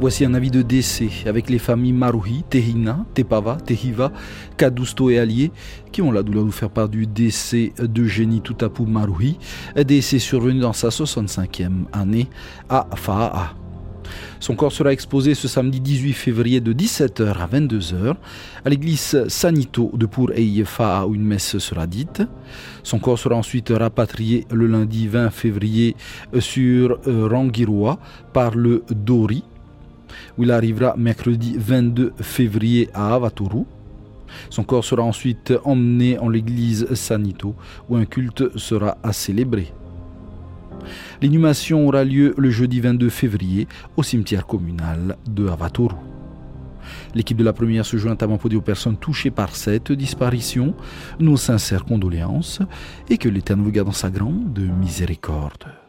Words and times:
Voici 0.00 0.24
un 0.24 0.32
avis 0.32 0.50
de 0.50 0.62
décès 0.62 1.10
avec 1.26 1.50
les 1.50 1.58
familles 1.58 1.92
Maruhi, 1.92 2.42
Tehina, 2.48 3.04
Tepava, 3.12 3.56
Tehiva, 3.56 4.10
Kadusto 4.56 5.10
et 5.10 5.18
Allier 5.18 5.52
qui 5.92 6.00
ont 6.00 6.10
la 6.10 6.22
douleur 6.22 6.46
de 6.46 6.50
faire 6.50 6.70
part 6.70 6.88
du 6.88 7.06
décès 7.06 7.74
d'Eugénie 7.78 8.40
Tutapu 8.40 8.86
Maruhi, 8.86 9.38
décès 9.76 10.18
survenu 10.18 10.60
dans 10.60 10.72
sa 10.72 10.88
65e 10.88 11.84
année 11.92 12.28
à 12.70 12.86
Fa'a. 12.96 13.54
Son 14.40 14.56
corps 14.56 14.72
sera 14.72 14.90
exposé 14.90 15.34
ce 15.34 15.48
samedi 15.48 15.80
18 15.80 16.14
février 16.14 16.60
de 16.62 16.72
17h 16.72 17.34
à 17.34 17.46
22h 17.46 18.14
à 18.64 18.70
l'église 18.70 19.28
Sanito 19.28 19.90
de 19.92 20.06
Pour 20.06 20.30
Fa'a 20.64 21.06
où 21.06 21.14
une 21.14 21.24
messe 21.24 21.58
sera 21.58 21.86
dite. 21.86 22.22
Son 22.82 22.98
corps 22.98 23.18
sera 23.18 23.34
ensuite 23.34 23.68
rapatrié 23.68 24.46
le 24.50 24.66
lundi 24.66 25.08
20 25.08 25.28
février 25.28 25.94
sur 26.38 26.98
Rangiroa 27.04 27.98
par 28.32 28.54
le 28.54 28.82
Dori 28.88 29.44
où 30.38 30.44
il 30.44 30.50
arrivera 30.50 30.94
mercredi 30.96 31.56
22 31.58 32.12
février 32.20 32.88
à 32.94 33.14
Avaturu. 33.14 33.64
Son 34.48 34.62
corps 34.62 34.84
sera 34.84 35.02
ensuite 35.02 35.52
emmené 35.64 36.18
en 36.18 36.28
l'église 36.28 36.92
Sanito, 36.94 37.54
où 37.88 37.96
un 37.96 38.04
culte 38.04 38.56
sera 38.56 38.96
à 39.02 39.12
célébrer. 39.12 39.72
L'inhumation 41.20 41.86
aura 41.86 42.04
lieu 42.04 42.34
le 42.38 42.50
jeudi 42.50 42.80
22 42.80 43.10
février 43.10 43.68
au 43.96 44.02
cimetière 44.02 44.46
communal 44.46 45.16
de 45.28 45.48
Avaturu. 45.48 45.96
L'équipe 47.14 47.36
de 47.36 47.44
la 47.44 47.52
première 47.52 47.86
se 47.86 47.96
joint 47.96 48.16
avant 48.20 48.38
pour 48.38 48.52
aux 48.52 48.60
personnes 48.60 48.96
touchées 48.96 49.30
par 49.30 49.54
cette 49.54 49.92
disparition 49.92 50.74
nos 51.18 51.36
sincères 51.36 51.84
condoléances 51.84 52.60
et 53.08 53.18
que 53.18 53.28
l'Éternel 53.28 53.64
vous 53.64 53.72
garde 53.72 53.88
dans 53.88 53.92
sa 53.92 54.10
grande 54.10 54.58
miséricorde. 54.80 55.80